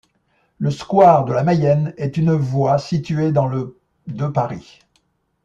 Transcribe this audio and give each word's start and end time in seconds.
Le 0.57 0.71
square 0.71 1.25
de 1.25 1.33
la 1.33 1.43
Mayenne 1.43 1.93
est 1.97 2.17
une 2.17 2.33
voie 2.33 2.79
située 2.79 3.31
dans 3.31 3.45
le 3.45 3.77
de 4.07 4.25
Paris. 4.25 4.79